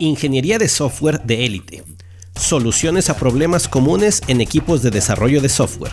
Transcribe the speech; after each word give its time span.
Ingeniería 0.00 0.56
de 0.56 0.66
software 0.66 1.20
de 1.24 1.44
élite. 1.44 1.84
Soluciones 2.34 3.10
a 3.10 3.16
problemas 3.18 3.68
comunes 3.68 4.22
en 4.28 4.40
equipos 4.40 4.80
de 4.80 4.90
desarrollo 4.90 5.42
de 5.42 5.50
software. 5.50 5.92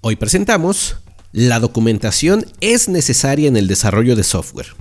Hoy 0.00 0.16
presentamos 0.16 0.96
La 1.30 1.60
documentación 1.60 2.46
es 2.60 2.88
necesaria 2.88 3.46
en 3.46 3.56
el 3.56 3.68
desarrollo 3.68 4.16
de 4.16 4.24
software. 4.24 4.74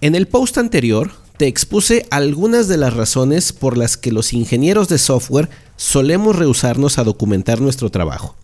En 0.00 0.14
el 0.14 0.28
post 0.28 0.58
anterior 0.58 1.10
te 1.38 1.48
expuse 1.48 2.06
algunas 2.12 2.68
de 2.68 2.76
las 2.76 2.94
razones 2.94 3.52
por 3.52 3.76
las 3.76 3.96
que 3.96 4.12
los 4.12 4.32
ingenieros 4.32 4.88
de 4.88 4.98
software 4.98 5.50
solemos 5.74 6.36
rehusarnos 6.36 6.98
a 6.98 7.04
documentar 7.04 7.60
nuestro 7.60 7.90
trabajo. 7.90 8.36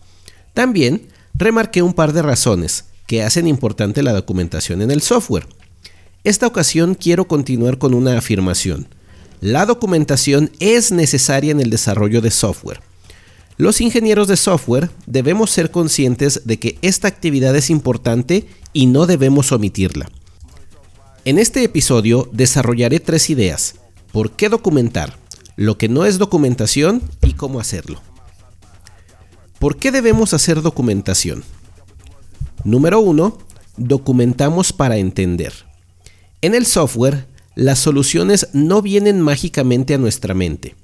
También 0.53 1.07
remarqué 1.33 1.81
un 1.81 1.93
par 1.93 2.11
de 2.11 2.23
razones 2.23 2.83
que 3.07 3.23
hacen 3.23 3.47
importante 3.47 4.03
la 4.03 4.13
documentación 4.13 4.81
en 4.81 4.91
el 4.91 5.01
software. 5.01 5.47
Esta 6.23 6.45
ocasión 6.45 6.93
quiero 6.93 7.27
continuar 7.27 7.77
con 7.77 7.93
una 7.93 8.17
afirmación. 8.17 8.87
La 9.39 9.65
documentación 9.65 10.51
es 10.59 10.91
necesaria 10.91 11.51
en 11.51 11.61
el 11.61 11.69
desarrollo 11.69 12.21
de 12.21 12.31
software. 12.31 12.81
Los 13.55 13.81
ingenieros 13.81 14.27
de 14.27 14.37
software 14.37 14.91
debemos 15.05 15.51
ser 15.51 15.71
conscientes 15.71 16.41
de 16.45 16.59
que 16.59 16.77
esta 16.81 17.07
actividad 17.07 17.55
es 17.55 17.69
importante 17.69 18.45
y 18.73 18.85
no 18.85 19.07
debemos 19.07 19.51
omitirla. 19.51 20.09
En 21.25 21.39
este 21.39 21.63
episodio 21.63 22.29
desarrollaré 22.33 22.99
tres 22.99 23.29
ideas. 23.29 23.75
¿Por 24.11 24.31
qué 24.31 24.49
documentar? 24.49 25.17
Lo 25.55 25.77
que 25.77 25.89
no 25.89 26.05
es 26.05 26.17
documentación 26.19 27.01
y 27.23 27.33
cómo 27.33 27.59
hacerlo. 27.59 28.01
¿Por 29.59 29.77
qué 29.77 29.91
debemos 29.91 30.33
hacer 30.33 30.61
documentación? 30.61 31.43
Número 32.67 32.99
1. 32.99 33.37
Documentamos 33.77 34.73
para 34.73 34.97
entender. 34.97 35.53
En 36.41 36.53
el 36.53 36.65
software, 36.65 37.25
las 37.55 37.79
soluciones 37.79 38.49
no 38.51 38.81
vienen 38.81 39.21
mágicamente 39.21 39.93
a 39.93 39.97
nuestra 39.97 40.33
mente. 40.33 40.75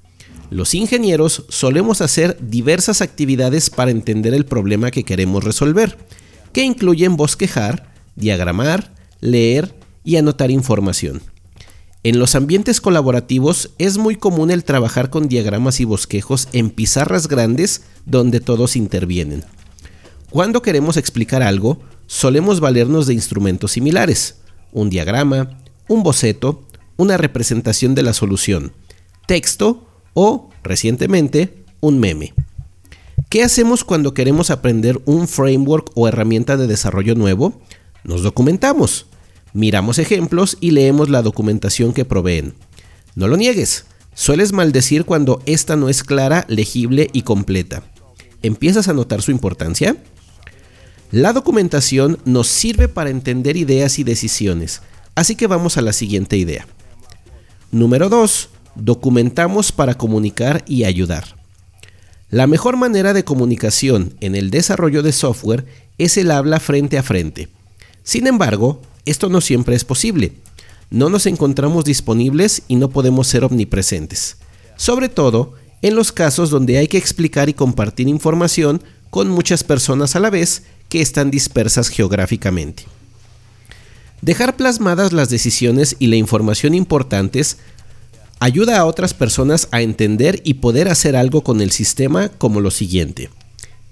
Los 0.50 0.76
ingenieros 0.76 1.44
solemos 1.50 2.00
hacer 2.00 2.38
diversas 2.40 3.02
actividades 3.02 3.70
para 3.70 3.92
entender 3.92 4.34
el 4.34 4.46
problema 4.46 4.92
que 4.92 5.04
queremos 5.04 5.44
resolver, 5.44 5.98
que 6.54 6.64
incluyen 6.64 7.18
bosquejar, 7.18 7.92
diagramar, 8.16 8.94
leer 9.20 9.76
y 10.06 10.16
anotar 10.16 10.52
información. 10.52 11.22
En 12.04 12.18
los 12.18 12.36
ambientes 12.36 12.80
colaborativos 12.80 13.72
es 13.78 13.98
muy 13.98 14.16
común 14.16 14.52
el 14.52 14.64
trabajar 14.64 15.10
con 15.10 15.28
diagramas 15.28 15.82
y 15.82 15.84
bosquejos 15.84 16.48
en 16.54 16.70
pizarras 16.70 17.28
grandes 17.28 17.82
donde 18.06 18.40
todos 18.40 18.78
intervienen. 18.78 19.44
Cuando 20.34 20.64
queremos 20.64 20.98
explicar 20.98 21.44
algo, 21.44 21.78
solemos 22.08 22.60
valernos 22.60 23.06
de 23.06 23.14
instrumentos 23.14 23.74
similares, 23.74 24.38
un 24.72 24.90
diagrama, 24.90 25.60
un 25.88 26.02
boceto, 26.02 26.64
una 26.98 27.18
representación 27.18 27.94
de 27.94 28.02
la 28.02 28.14
solución, 28.14 28.74
texto 29.28 29.88
o, 30.16 30.50
recientemente, 30.64 31.64
un 31.82 32.00
meme. 32.00 32.34
¿Qué 33.30 33.44
hacemos 33.44 33.84
cuando 33.84 34.16
queremos 34.16 34.50
aprender 34.50 35.00
un 35.06 35.28
framework 35.28 35.92
o 35.94 36.08
herramienta 36.08 36.58
de 36.58 36.66
desarrollo 36.66 37.14
nuevo? 37.14 37.62
Nos 38.04 38.24
documentamos, 38.24 39.06
miramos 39.54 40.00
ejemplos 40.00 40.58
y 40.60 40.72
leemos 40.72 41.10
la 41.10 41.22
documentación 41.22 41.94
que 41.94 42.06
proveen. 42.06 42.56
No 43.14 43.28
lo 43.28 43.38
niegues, 43.38 43.86
sueles 44.16 44.52
maldecir 44.52 45.06
cuando 45.06 45.44
esta 45.46 45.76
no 45.76 45.90
es 45.90 46.04
clara, 46.04 46.44
legible 46.48 47.12
y 47.14 47.22
completa. 47.22 47.84
¿Empiezas 48.42 48.88
a 48.88 48.94
notar 48.94 49.22
su 49.22 49.30
importancia? 49.30 49.96
La 51.14 51.32
documentación 51.32 52.18
nos 52.26 52.48
sirve 52.48 52.88
para 52.88 53.12
entender 53.12 53.56
ideas 53.56 54.00
y 54.00 54.04
decisiones, 54.04 54.82
así 55.14 55.36
que 55.36 55.46
vamos 55.46 55.78
a 55.78 55.84
la 55.84 55.94
siguiente 55.94 56.38
idea. 56.38 56.66
Número 57.72 58.10
2. 58.10 58.50
Documentamos 58.74 59.72
para 59.72 59.94
comunicar 59.94 60.64
y 60.66 60.86
ayudar. 60.86 61.36
La 62.32 62.48
mejor 62.48 62.78
manera 62.78 63.14
de 63.14 63.24
comunicación 63.24 64.16
en 64.22 64.34
el 64.34 64.50
desarrollo 64.50 65.04
de 65.04 65.12
software 65.12 65.68
es 66.00 66.18
el 66.18 66.32
habla 66.32 66.60
frente 66.60 66.98
a 66.98 67.04
frente. 67.04 67.48
Sin 68.02 68.26
embargo, 68.26 68.82
esto 69.06 69.30
no 69.30 69.40
siempre 69.40 69.76
es 69.76 69.86
posible. 69.86 70.34
No 70.90 71.10
nos 71.10 71.28
encontramos 71.28 71.86
disponibles 71.86 72.64
y 72.68 72.76
no 72.78 72.90
podemos 72.90 73.28
ser 73.28 73.44
omnipresentes. 73.44 74.38
Sobre 74.78 75.10
todo 75.10 75.54
en 75.84 75.96
los 75.96 76.12
casos 76.12 76.50
donde 76.50 76.78
hay 76.80 76.88
que 76.88 76.98
explicar 76.98 77.50
y 77.50 77.54
compartir 77.54 78.08
información 78.08 78.82
con 79.12 79.30
muchas 79.30 79.64
personas 79.64 80.16
a 80.16 80.20
la 80.20 80.32
vez 80.32 80.64
que 80.90 81.02
están 81.02 81.30
dispersas 81.30 81.90
geográficamente. 81.90 82.86
Dejar 84.22 84.56
plasmadas 84.56 85.12
las 85.12 85.30
decisiones 85.30 85.98
y 86.00 86.08
la 86.08 86.16
información 86.16 86.74
importantes 86.74 87.58
ayuda 88.40 88.80
a 88.80 88.86
otras 88.86 89.14
personas 89.14 89.68
a 89.72 89.82
entender 89.82 90.42
y 90.46 90.56
poder 90.56 90.88
hacer 90.88 91.18
algo 91.18 91.44
con 91.44 91.60
el 91.60 91.72
sistema 91.72 92.30
como 92.30 92.62
lo 92.62 92.72
siguiente. 92.72 93.30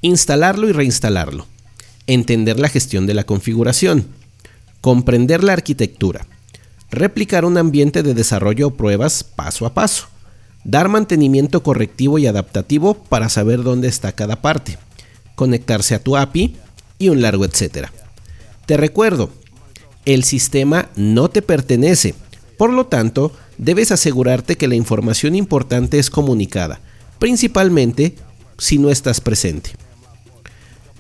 Instalarlo 0.02 0.70
y 0.70 0.72
reinstalarlo. 0.72 1.46
Entender 2.08 2.58
la 2.58 2.70
gestión 2.70 3.06
de 3.06 3.14
la 3.14 3.26
configuración. 3.26 4.08
Comprender 4.80 5.44
la 5.44 5.54
arquitectura. 5.54 6.26
Replicar 6.90 7.44
un 7.44 7.58
ambiente 7.58 8.02
de 8.02 8.14
desarrollo 8.14 8.68
o 8.68 8.74
pruebas 8.76 9.26
paso 9.26 9.66
a 9.66 9.74
paso. 9.74 10.11
Dar 10.64 10.90
mantenimiento 10.90 11.64
correctivo 11.64 12.20
y 12.20 12.28
adaptativo 12.28 12.94
para 12.94 13.30
saber 13.30 13.64
dónde 13.64 13.88
está 13.88 14.12
cada 14.12 14.42
parte. 14.42 14.78
Conectarse 15.36 15.96
a 15.96 16.04
tu 16.04 16.18
API 16.18 16.56
y 17.00 17.10
un 17.10 17.22
largo 17.22 17.46
etcétera. 17.46 17.92
Te 18.66 18.78
recuerdo, 18.78 19.32
el 20.06 20.24
sistema 20.24 20.90
no 20.96 21.30
te 21.30 21.42
pertenece, 21.42 22.16
por 22.58 22.72
lo 22.72 22.86
tanto, 22.86 23.32
debes 23.58 23.92
asegurarte 23.92 24.56
que 24.56 24.68
la 24.68 24.76
información 24.76 25.36
importante 25.36 26.00
es 26.00 26.10
comunicada, 26.10 26.80
principalmente 27.18 28.16
si 28.58 28.78
no 28.78 28.92
estás 28.92 29.20
presente. 29.20 29.72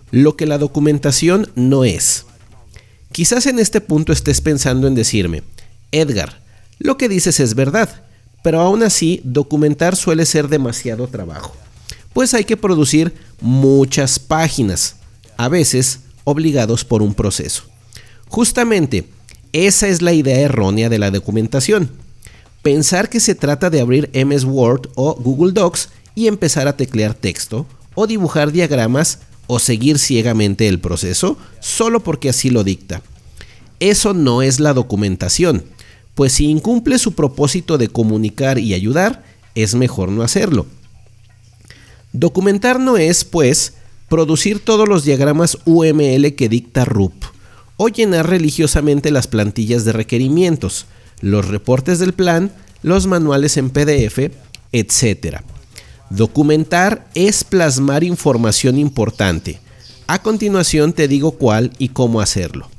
Lo 0.09 0.35
que 0.35 0.45
la 0.45 0.57
documentación 0.57 1.51
no 1.55 1.85
es. 1.85 2.25
Quizás 3.11 3.45
en 3.45 3.59
este 3.59 3.81
punto 3.81 4.11
estés 4.11 4.41
pensando 4.41 4.88
en 4.88 4.95
decirme, 4.95 5.43
Edgar, 5.91 6.41
lo 6.79 6.97
que 6.97 7.09
dices 7.09 7.39
es 7.39 7.55
verdad, 7.55 8.03
pero 8.41 8.62
aún 8.62 8.84
así 8.84 9.22
documentar 9.24 9.96
suele 9.96 10.25
ser 10.25 10.47
demasiado 10.47 11.07
trabajo, 11.07 11.56
pues 12.13 12.34
hay 12.34 12.44
que 12.44 12.57
producir 12.57 13.13
muchas 13.40 14.19
páginas, 14.19 14.96
a 15.38 15.47
veces 15.47 16.00
obligados 16.24 16.85
por 16.85 17.02
un 17.02 17.13
proceso. 17.13 17.63
Justamente, 18.28 19.07
esa 19.53 19.88
es 19.88 20.02
la 20.02 20.13
idea 20.13 20.40
errónea 20.40 20.90
de 20.90 21.00
la 21.00 21.12
documentación. 21.12 21.91
Pensar 22.62 23.09
que 23.09 23.19
se 23.19 23.35
trata 23.35 23.69
de 23.69 23.81
abrir 23.81 24.09
MS 24.13 24.46
Word 24.46 24.90
o 24.96 25.16
Google 25.16 25.52
Docs 25.52 25.90
y 26.16 26.28
empezar 26.28 26.68
a 26.68 26.78
teclear 26.78 27.13
texto, 27.13 27.66
o 27.96 28.08
dibujar 28.08 28.52
diagramas, 28.52 29.19
o 29.47 29.59
seguir 29.59 30.00
ciegamente 30.00 30.68
el 30.68 30.79
proceso, 30.79 31.38
solo 31.59 32.02
porque 32.02 32.29
así 32.29 32.50
lo 32.50 32.63
dicta. 32.63 33.02
Eso 33.79 34.13
no 34.13 34.41
es 34.41 34.59
la 34.59 34.73
documentación, 34.73 35.66
pues 36.16 36.33
si 36.33 36.45
incumple 36.47 36.99
su 36.99 37.13
propósito 37.13 37.77
de 37.77 37.88
comunicar 37.88 38.59
y 38.59 38.73
ayudar, 38.73 39.23
es 39.55 39.75
mejor 39.75 40.09
no 40.09 40.23
hacerlo. 40.23 40.66
Documentar 42.13 42.79
no 42.79 42.97
es, 42.97 43.23
pues, 43.23 43.75
producir 44.09 44.59
todos 44.59 44.88
los 44.88 45.05
diagramas 45.05 45.57
UML 45.66 46.35
que 46.35 46.49
dicta 46.49 46.83
RUP, 46.83 47.13
o 47.77 47.88
llenar 47.88 48.29
religiosamente 48.29 49.09
las 49.11 49.27
plantillas 49.27 49.85
de 49.85 49.94
requerimientos, 49.94 50.85
los 51.22 51.47
reportes 51.47 51.99
del 51.99 52.13
plan, 52.13 52.51
los 52.83 53.07
manuales 53.07 53.55
en 53.57 53.69
PDF, 53.69 54.31
etc. 54.73 55.38
Documentar 56.09 57.07
es 57.16 57.43
plasmar 57.43 58.03
información 58.03 58.78
importante. 58.78 59.59
A 60.08 60.22
continuación 60.22 60.91
te 60.91 61.08
digo 61.08 61.31
cuál 61.31 61.72
y 61.78 61.90
cómo 61.90 62.19
hacerlo. 62.19 62.69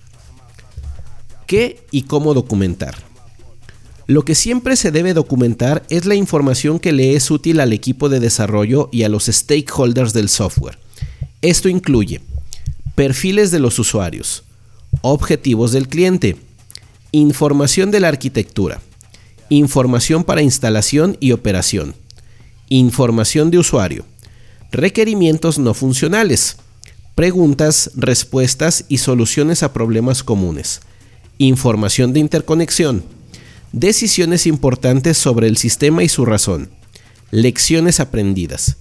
¿Qué 1.47 1.87
y 1.91 2.03
cómo 2.03 2.35
documentar? 2.35 3.12
Lo 4.13 4.27
que 4.27 4.35
siempre 4.35 4.77
se 4.77 4.91
debe 4.91 5.15
documentar 5.15 5.85
es 5.89 6.05
la 6.05 6.15
información 6.15 6.79
que 6.79 6.93
le 6.93 7.17
es 7.17 7.31
útil 7.31 7.61
al 7.61 7.73
equipo 7.73 8.11
de 8.11 8.21
desarrollo 8.21 8.91
y 8.93 9.05
a 9.05 9.09
los 9.09 9.25
stakeholders 9.25 10.13
del 10.13 10.29
software. 10.29 10.79
Esto 11.41 11.71
incluye 11.71 12.21
perfiles 12.95 13.51
de 13.51 13.59
los 13.59 13.79
usuarios, 13.79 14.45
objetivos 15.01 15.73
del 15.73 15.89
cliente, 15.89 16.37
información 17.11 17.91
de 17.91 18.01
la 18.01 18.09
arquitectura, 18.09 18.83
información 19.49 20.25
para 20.25 20.43
instalación 20.43 21.17
y 21.19 21.33
operación, 21.33 21.95
información 22.69 23.51
de 23.51 23.61
usuario, 23.61 24.05
requerimientos 24.73 25.59
no 25.59 25.73
funcionales, 25.73 26.59
preguntas, 27.15 27.91
respuestas 27.95 28.85
y 28.91 28.99
soluciones 28.99 29.63
a 29.63 29.73
problemas 29.73 30.23
comunes, 30.23 30.83
información 31.39 32.13
de 32.13 32.21
interconexión, 32.21 33.05
decisiones 33.73 34.47
importantes 34.47 35.19
sobre 35.19 35.49
el 35.49 35.57
sistema 35.57 36.03
y 36.03 36.09
su 36.09 36.25
razón, 36.25 36.71
lecciones 37.31 38.01
aprendidas, 38.01 38.77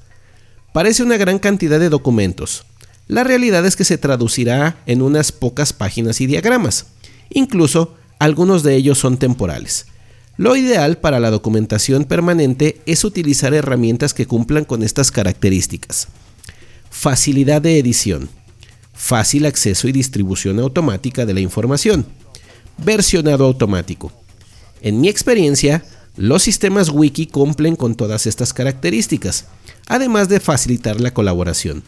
Parece 0.74 1.04
una 1.04 1.18
gran 1.18 1.38
cantidad 1.40 1.80
de 1.80 1.90
documentos. 1.90 2.66
la 3.08 3.26
realidad 3.26 3.66
es 3.66 3.76
que 3.76 3.84
se 3.84 3.98
traducirá 3.98 4.78
en 4.86 5.02
unas 5.02 5.34
pocas 5.34 5.74
páginas 5.74 6.22
y 6.22 6.28
diagramas. 6.28 6.86
Incluso 7.30 7.96
algunos 8.20 8.64
de 8.64 8.76
ellos 8.76 9.00
son 9.00 9.18
temporales. 9.18 9.88
Lo 10.38 10.56
ideal 10.56 10.98
para 10.98 11.20
la 11.20 11.30
documentación 11.30 12.06
permanente 12.06 12.80
es 12.86 13.04
utilizar 13.04 13.54
herramientas 13.54 14.14
que 14.14 14.28
cumplan 14.28 14.64
con 14.64 14.82
estas 14.82 15.12
características. 15.12 16.08
Facilidad 16.90 17.62
de 17.62 17.80
edición. 17.80 18.30
Fácil 18.94 19.46
acceso 19.46 19.90
y 19.90 19.92
distribución 19.92 20.60
automática 20.60 21.26
de 21.26 21.34
la 21.34 21.42
información. 21.42 22.06
Versionado 22.78 23.44
automático. 23.44 24.14
En 24.82 25.00
mi 25.00 25.10
experiencia, 25.10 25.84
los 26.18 26.44
sistemas 26.44 26.90
wiki 26.90 27.28
cumplen 27.28 27.76
con 27.76 27.96
todas 27.96 28.28
estas 28.28 28.54
características, 28.54 29.46
además 29.88 30.28
de 30.28 30.40
facilitar 30.40 31.00
la 31.00 31.14
colaboración. 31.14 31.84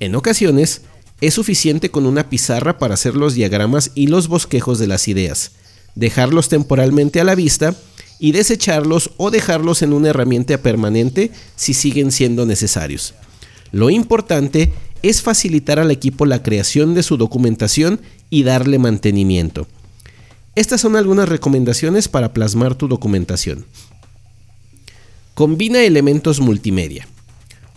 En 0.00 0.14
ocasiones, 0.14 0.82
es 1.20 1.34
suficiente 1.34 1.90
con 1.90 2.06
una 2.06 2.30
pizarra 2.30 2.78
para 2.78 2.94
hacer 2.94 3.16
los 3.16 3.34
diagramas 3.34 3.90
y 3.94 4.06
los 4.06 4.28
bosquejos 4.28 4.78
de 4.78 4.86
las 4.86 5.08
ideas, 5.08 5.52
dejarlos 5.94 6.48
temporalmente 6.48 7.20
a 7.20 7.24
la 7.24 7.34
vista 7.34 7.74
y 8.20 8.32
desecharlos 8.32 9.10
o 9.16 9.30
dejarlos 9.30 9.82
en 9.82 9.92
una 9.92 10.10
herramienta 10.10 10.58
permanente 10.58 11.32
si 11.56 11.74
siguen 11.74 12.12
siendo 12.12 12.46
necesarios. 12.46 13.14
Lo 13.72 13.90
importante 13.90 14.72
es 15.02 15.22
facilitar 15.22 15.78
al 15.78 15.90
equipo 15.90 16.26
la 16.26 16.42
creación 16.42 16.94
de 16.94 17.02
su 17.02 17.16
documentación 17.16 18.00
y 18.30 18.42
darle 18.42 18.78
mantenimiento. 18.78 19.66
Estas 20.58 20.80
son 20.80 20.96
algunas 20.96 21.28
recomendaciones 21.28 22.08
para 22.08 22.32
plasmar 22.32 22.74
tu 22.74 22.88
documentación. 22.88 23.64
Combina 25.34 25.84
elementos 25.84 26.40
multimedia. 26.40 27.06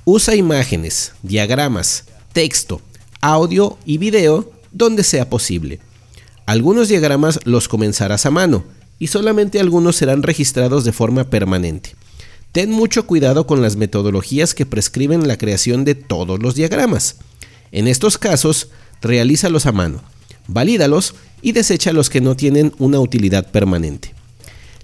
Usa 0.04 0.34
imágenes, 0.34 1.14
diagramas, 1.22 2.06
texto, 2.34 2.82
audio 3.22 3.78
y 3.86 4.00
video 4.00 4.52
donde 4.72 5.04
sea 5.04 5.30
posible. 5.30 5.80
Algunos 6.48 6.88
diagramas 6.88 7.40
los 7.44 7.68
comenzarás 7.68 8.26
a 8.26 8.32
mano 8.32 8.64
y 8.98 9.10
solamente 9.10 9.60
algunos 9.60 9.96
serán 9.96 10.24
registrados 10.24 10.84
de 10.84 10.92
forma 10.92 11.26
permanente. 11.26 11.92
Ten 12.52 12.72
mucho 12.72 13.06
cuidado 13.06 13.46
con 13.46 13.62
las 13.62 13.76
metodologías 13.76 14.56
que 14.56 14.66
prescriben 14.66 15.28
la 15.28 15.38
creación 15.38 15.86
de 15.86 15.94
todos 15.94 16.42
los 16.42 16.56
diagramas. 16.56 17.18
En 17.72 17.88
estos 17.88 18.18
casos, 18.18 18.70
realízalos 19.04 19.68
a 19.68 19.72
mano, 19.72 20.02
valídalos 20.48 21.14
y 21.42 21.52
desecha 21.52 21.94
los 21.94 22.10
que 22.10 22.22
no 22.22 22.36
tienen 22.36 22.74
una 22.78 23.00
utilidad 23.00 23.50
permanente. 23.52 24.14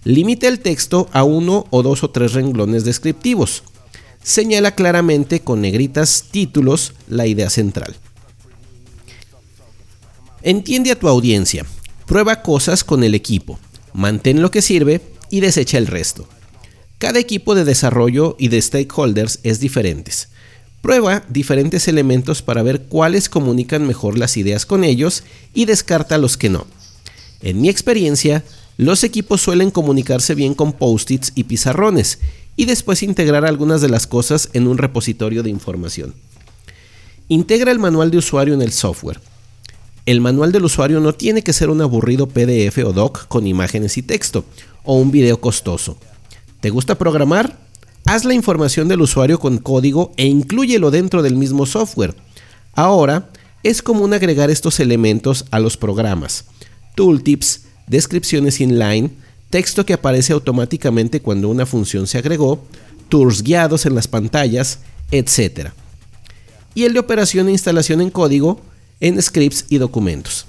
Limita 0.03 0.47
el 0.47 0.59
texto 0.59 1.09
a 1.11 1.23
uno 1.23 1.65
o 1.69 1.83
dos 1.83 2.03
o 2.03 2.09
tres 2.09 2.33
renglones 2.33 2.85
descriptivos. 2.85 3.63
Señala 4.23 4.75
claramente 4.75 5.41
con 5.41 5.61
negritas 5.61 6.25
títulos 6.31 6.93
la 7.07 7.27
idea 7.27 7.49
central. 7.49 7.95
Entiende 10.43 10.91
a 10.91 10.99
tu 10.99 11.07
audiencia, 11.07 11.65
prueba 12.05 12.41
cosas 12.41 12.83
con 12.83 13.03
el 13.03 13.15
equipo, 13.15 13.59
mantén 13.93 14.41
lo 14.41 14.51
que 14.51 14.61
sirve 14.61 15.01
y 15.29 15.41
desecha 15.41 15.77
el 15.77 15.87
resto. 15.87 16.27
Cada 16.99 17.19
equipo 17.19 17.53
de 17.53 17.65
desarrollo 17.65 18.35
y 18.39 18.47
de 18.47 18.61
stakeholders 18.61 19.39
es 19.43 19.59
diferente. 19.59 20.11
Prueba 20.87 21.21
diferentes 21.27 21.89
elementos 21.89 22.41
para 22.41 22.63
ver 22.63 22.83
cuáles 22.83 23.27
comunican 23.27 23.85
mejor 23.85 24.17
las 24.17 24.37
ideas 24.37 24.65
con 24.65 24.85
ellos 24.85 25.23
y 25.53 25.65
descarta 25.65 26.17
los 26.17 26.37
que 26.37 26.49
no. 26.49 26.65
En 27.41 27.59
mi 27.59 27.67
experiencia, 27.67 28.45
los 28.77 29.03
equipos 29.03 29.41
suelen 29.41 29.69
comunicarse 29.69 30.33
bien 30.33 30.53
con 30.53 30.71
post-its 30.71 31.33
y 31.35 31.43
pizarrones 31.43 32.19
y 32.55 32.63
después 32.63 33.03
integrar 33.03 33.43
algunas 33.43 33.81
de 33.81 33.89
las 33.89 34.07
cosas 34.07 34.47
en 34.53 34.65
un 34.65 34.77
repositorio 34.77 35.43
de 35.43 35.49
información. 35.49 36.13
Integra 37.27 37.73
el 37.73 37.79
manual 37.79 38.09
de 38.09 38.19
usuario 38.19 38.53
en 38.53 38.61
el 38.61 38.71
software. 38.71 39.19
El 40.05 40.21
manual 40.21 40.53
del 40.53 40.63
usuario 40.63 41.01
no 41.01 41.13
tiene 41.13 41.43
que 41.43 41.51
ser 41.51 41.69
un 41.69 41.81
aburrido 41.81 42.29
PDF 42.29 42.77
o 42.85 42.93
doc 42.93 43.27
con 43.27 43.45
imágenes 43.45 43.97
y 43.97 44.03
texto, 44.03 44.45
o 44.85 44.95
un 44.95 45.11
video 45.11 45.41
costoso. 45.41 45.97
¿Te 46.61 46.69
gusta 46.69 46.97
programar? 46.97 47.66
Haz 48.09 48.23
la 48.23 48.33
información 48.33 48.87
del 48.87 49.01
usuario 49.01 49.37
con 49.37 49.57
código 49.57 50.13
e 50.15 50.25
inclúyelo 50.27 50.91
dentro 50.91 51.23
del 51.23 51.35
mismo 51.35 51.65
software. 51.65 52.15
Ahora 52.71 53.29
es 53.63 53.81
común 53.81 54.13
agregar 54.13 54.49
estos 54.49 54.79
elementos 54.79 55.43
a 55.51 55.59
los 55.59 55.75
programas. 55.75 56.45
Tooltips, 56.95 57.63
descripciones 57.85 58.61
inline, 58.61 59.11
texto 59.49 59.85
que 59.85 59.91
aparece 59.91 60.31
automáticamente 60.31 61.21
cuando 61.21 61.49
una 61.49 61.65
función 61.65 62.07
se 62.07 62.17
agregó, 62.17 62.63
tours 63.09 63.43
guiados 63.43 63.85
en 63.85 63.93
las 63.93 64.07
pantallas, 64.07 64.79
etc. 65.11 65.71
Y 66.75 66.85
el 66.85 66.93
de 66.93 66.99
operación 66.99 67.49
e 67.49 67.51
instalación 67.51 67.99
en 67.99 68.09
código 68.09 68.61
en 69.01 69.21
scripts 69.21 69.65
y 69.67 69.79
documentos. 69.79 70.45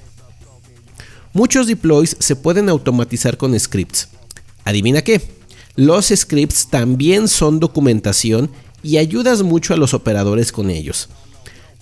Muchos 1.33 1.67
deploys 1.67 2.17
se 2.21 2.37
pueden 2.37 2.69
automatizar 2.69 3.37
con 3.37 3.59
scripts. 3.59 4.11
¿Adivina 4.65 5.03
qué? 5.03 5.38
Los 5.79 6.09
scripts 6.09 6.67
también 6.67 7.29
son 7.29 7.61
documentación 7.61 8.51
y 8.83 8.97
ayudas 8.97 9.45
mucho 9.45 9.75
a 9.75 9.77
los 9.77 9.95
operadores 9.95 10.51
con 10.51 10.71
ellos. 10.71 11.09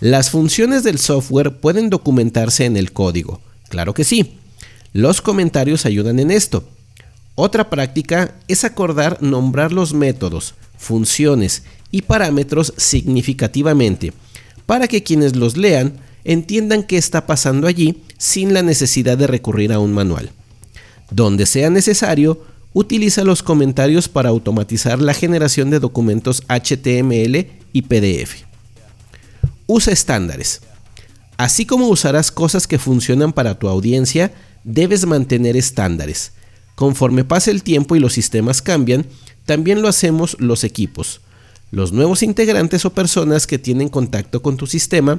Las 0.01 0.29
funciones 0.29 0.83
del 0.83 0.99
software 0.99 1.61
pueden 1.61 1.89
documentarse 1.89 2.67
en 2.67 2.77
el 2.77 2.93
código. 2.93 3.41
Claro 3.71 3.95
que 3.95 4.05
sí. 4.05 4.37
Los 4.93 5.23
comentarios 5.23 5.87
ayudan 5.87 6.19
en 6.19 6.31
esto. 6.31 6.69
Otra 7.37 7.71
práctica 7.71 8.35
es 8.49 8.65
acordar 8.65 9.23
nombrar 9.23 9.73
los 9.73 9.95
métodos, 9.95 10.57
funciones 10.77 11.63
y 11.91 12.03
parámetros 12.03 12.75
significativamente 12.77 14.13
para 14.67 14.89
que 14.89 15.05
quienes 15.05 15.37
los 15.37 15.57
lean 15.57 15.95
entiendan 16.25 16.83
qué 16.83 16.99
está 16.99 17.25
pasando 17.25 17.67
allí 17.67 18.03
sin 18.19 18.53
la 18.53 18.61
necesidad 18.61 19.17
de 19.17 19.27
recurrir 19.27 19.73
a 19.73 19.79
un 19.79 19.95
manual. 19.95 20.33
Donde 21.11 21.47
sea 21.47 21.71
necesario, 21.71 22.45
utiliza 22.79 23.25
los 23.25 23.43
comentarios 23.43 24.07
para 24.07 24.29
automatizar 24.29 25.01
la 25.01 25.15
generación 25.15 25.71
de 25.71 25.81
documentos 25.81 26.43
HTML 26.43 27.47
y 27.73 27.83
PDF. 27.89 28.43
Usa 29.67 29.95
estándares. 29.95 30.61
Así 31.39 31.65
como 31.65 31.89
usarás 31.89 32.31
cosas 32.31 32.67
que 32.67 32.79
funcionan 32.79 33.33
para 33.33 33.59
tu 33.59 33.69
audiencia, 33.69 34.31
debes 34.63 35.07
mantener 35.07 35.57
estándares. 35.57 36.33
Conforme 36.75 37.25
pase 37.25 37.51
el 37.51 37.63
tiempo 37.63 37.97
y 37.97 37.99
los 37.99 38.13
sistemas 38.13 38.61
cambian, 38.61 39.07
también 39.47 39.81
lo 39.81 39.89
hacemos 39.89 40.37
los 40.39 40.63
equipos. 40.63 41.23
Los 41.71 41.93
nuevos 41.93 42.23
integrantes 42.23 42.85
o 42.85 42.93
personas 42.93 43.47
que 43.47 43.59
tienen 43.59 43.89
contacto 43.89 44.43
con 44.43 44.59
tu 44.59 44.67
sistema 44.67 45.19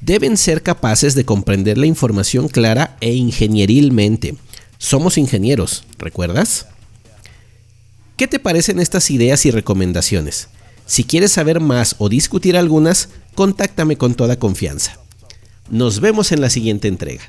deben 0.00 0.36
ser 0.36 0.62
capaces 0.62 1.16
de 1.16 1.24
comprender 1.24 1.78
la 1.78 1.86
información 1.86 2.46
clara 2.46 2.96
e 3.00 3.12
ingenierilmente. 3.12 4.36
Somos 4.78 5.18
ingenieros, 5.18 5.82
¿recuerdas? 5.98 6.68
¿Qué 8.16 8.26
te 8.26 8.38
parecen 8.38 8.80
estas 8.80 9.10
ideas 9.10 9.44
y 9.44 9.50
recomendaciones? 9.50 10.48
Si 10.86 11.04
quieres 11.04 11.32
saber 11.32 11.60
más 11.60 11.96
o 11.98 12.08
discutir 12.08 12.56
algunas, 12.56 13.10
contáctame 13.34 13.98
con 13.98 14.14
toda 14.14 14.38
confianza. 14.38 14.98
Nos 15.68 16.00
vemos 16.00 16.32
en 16.32 16.40
la 16.40 16.48
siguiente 16.48 16.88
entrega. 16.88 17.24